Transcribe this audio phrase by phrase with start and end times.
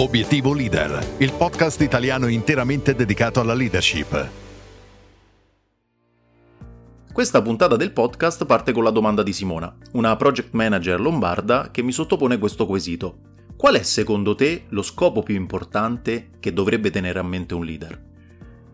[0.00, 4.30] Obiettivo Leader, il podcast italiano interamente dedicato alla leadership.
[7.12, 11.82] Questa puntata del podcast parte con la domanda di Simona, una project manager lombarda che
[11.82, 13.18] mi sottopone questo quesito.
[13.58, 18.02] Qual è secondo te lo scopo più importante che dovrebbe tenere a mente un leader?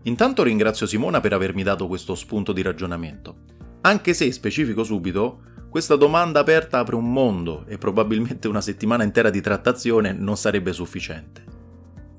[0.02, 3.38] Intanto ringrazio Simona per avermi dato questo spunto di ragionamento.
[3.80, 5.40] Anche se specifico subito,
[5.76, 10.72] questa domanda aperta apre un mondo e probabilmente una settimana intera di trattazione non sarebbe
[10.72, 11.44] sufficiente.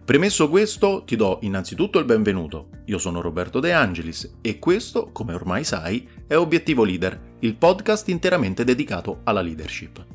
[0.05, 2.67] Premesso questo, ti do innanzitutto il benvenuto.
[2.85, 8.09] Io sono Roberto De Angelis e questo, come ormai sai, è Obiettivo Leader, il podcast
[8.09, 10.05] interamente dedicato alla leadership.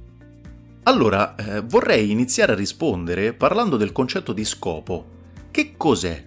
[0.84, 5.06] Allora, eh, vorrei iniziare a rispondere parlando del concetto di scopo.
[5.50, 6.26] Che cos'è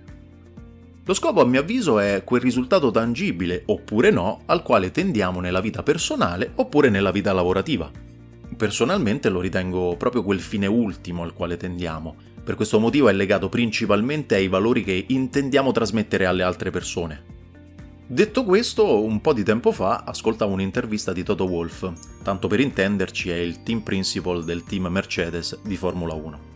[1.08, 5.62] lo scopo a mio avviso è quel risultato tangibile, oppure no, al quale tendiamo nella
[5.62, 7.92] vita personale oppure nella vita lavorativa.
[8.58, 12.16] Personalmente lo ritengo proprio quel fine ultimo al quale tendiamo.
[12.44, 17.34] Per questo motivo è legato principalmente ai valori che intendiamo trasmettere alle altre persone.
[18.08, 21.88] Detto questo, un po' di tempo fa ascoltavo un'intervista di Toto Wolff,
[22.24, 26.55] tanto per intenderci è il team principal del team Mercedes di Formula 1.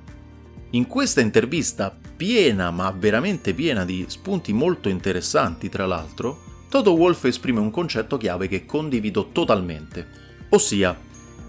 [0.71, 7.23] In questa intervista, piena ma veramente piena di spunti molto interessanti tra l'altro, Toto Wolff
[7.23, 10.07] esprime un concetto chiave che condivido totalmente,
[10.49, 10.95] ossia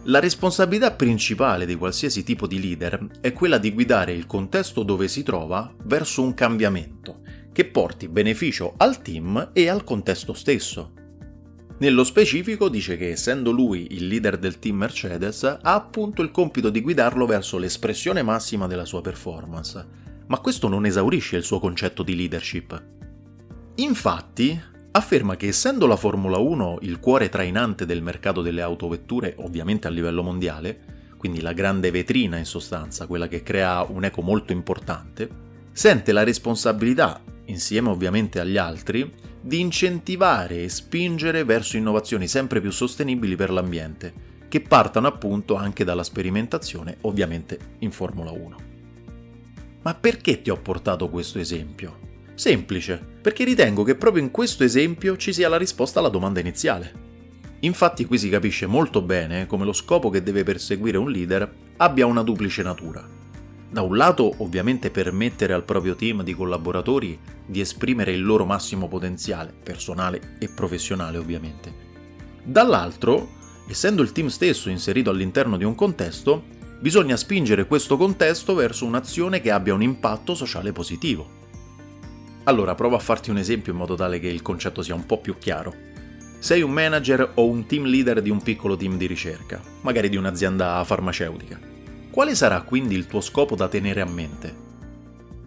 [0.05, 5.09] la responsabilità principale di qualsiasi tipo di leader è quella di guidare il contesto dove
[5.09, 7.21] si trova verso un cambiamento
[7.53, 10.93] che porti beneficio al team e al contesto stesso.
[11.81, 16.69] Nello specifico dice che essendo lui il leader del team Mercedes ha appunto il compito
[16.69, 19.87] di guidarlo verso l'espressione massima della sua performance,
[20.27, 22.83] ma questo non esaurisce il suo concetto di leadership.
[23.77, 29.87] Infatti, afferma che essendo la Formula 1 il cuore trainante del mercato delle autovetture, ovviamente
[29.87, 30.81] a livello mondiale,
[31.17, 35.31] quindi la grande vetrina in sostanza, quella che crea un eco molto importante,
[35.72, 39.11] sente la responsabilità, insieme ovviamente agli altri,
[39.41, 44.12] di incentivare e spingere verso innovazioni sempre più sostenibili per l'ambiente,
[44.49, 48.56] che partano appunto anche dalla sperimentazione, ovviamente in Formula 1.
[49.83, 52.09] Ma perché ti ho portato questo esempio?
[52.34, 57.09] Semplice, perché ritengo che proprio in questo esempio ci sia la risposta alla domanda iniziale.
[57.61, 62.06] Infatti qui si capisce molto bene come lo scopo che deve perseguire un leader abbia
[62.06, 63.19] una duplice natura
[63.70, 67.16] da un lato ovviamente permettere al proprio team di collaboratori
[67.47, 71.88] di esprimere il loro massimo potenziale, personale e professionale ovviamente.
[72.42, 73.28] Dall'altro,
[73.69, 76.42] essendo il team stesso inserito all'interno di un contesto,
[76.81, 81.38] bisogna spingere questo contesto verso un'azione che abbia un impatto sociale positivo.
[82.44, 85.20] Allora prova a farti un esempio in modo tale che il concetto sia un po'
[85.20, 85.72] più chiaro.
[86.41, 90.16] Sei un manager o un team leader di un piccolo team di ricerca, magari di
[90.16, 91.69] un'azienda farmaceutica
[92.10, 94.53] quale sarà quindi il tuo scopo da tenere a mente?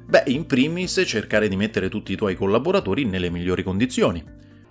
[0.05, 4.23] Beh, in primis cercare di mettere tutti i tuoi collaboratori nelle migliori condizioni,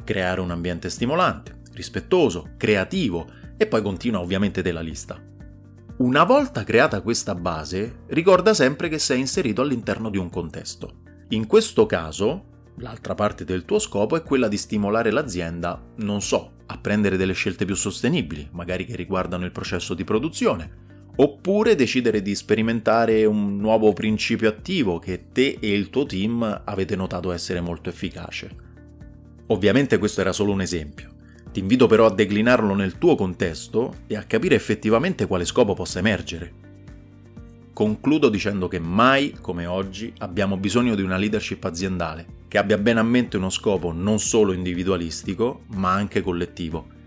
[0.04, 5.20] creare un ambiente stimolante, rispettoso, creativo e poi continua ovviamente della lista.
[5.98, 11.00] Una volta creata questa base, ricorda sempre che sei inserito all'interno di un contesto.
[11.28, 12.44] In questo caso,
[12.76, 17.34] l'altra parte del tuo scopo è quella di stimolare l'azienda, non so, a prendere delle
[17.34, 23.56] scelte più sostenibili, magari che riguardano il processo di produzione, oppure decidere di sperimentare un
[23.58, 28.50] nuovo principio attivo che te e il tuo team avete notato essere molto efficace.
[29.48, 31.10] Ovviamente questo era solo un esempio.
[31.52, 35.98] Ti invito però a declinarlo nel tuo contesto e a capire effettivamente quale scopo possa
[35.98, 36.60] emergere.
[37.74, 43.00] Concludo dicendo che mai, come oggi, abbiamo bisogno di una leadership aziendale che abbia bene
[43.00, 47.00] a mente uno scopo non solo individualistico, ma anche collettivo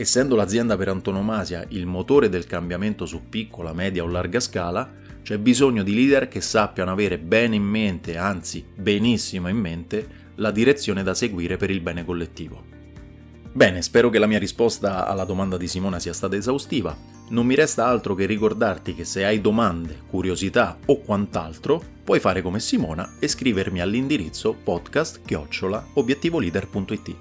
[0.00, 4.90] Essendo l'azienda per antonomasia il motore del cambiamento su piccola, media o larga scala,
[5.20, 10.52] c'è bisogno di leader che sappiano avere bene in mente, anzi benissimo in mente, la
[10.52, 12.64] direzione da seguire per il bene collettivo.
[13.52, 16.96] Bene, spero che la mia risposta alla domanda di Simona sia stata esaustiva.
[17.28, 22.40] Non mi resta altro che ricordarti che se hai domande, curiosità o quant'altro, puoi fare
[22.40, 27.16] come Simona e scrivermi all'indirizzo podcast-obiettivoleader.it.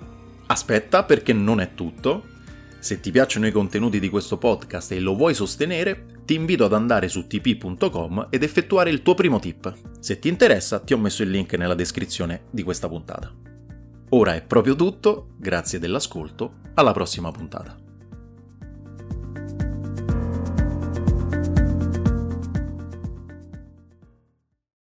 [0.45, 2.37] Aspetta perché non è tutto
[2.79, 6.73] se ti piacciono i contenuti di questo podcast e lo vuoi sostenere, ti invito ad
[6.73, 9.73] andare su tp.com ed effettuare il tuo primo tip.
[9.99, 13.33] Se ti interessa, ti ho messo il link nella descrizione di questa puntata.
[14.09, 17.88] Ora è proprio tutto, grazie dell'ascolto, alla prossima puntata.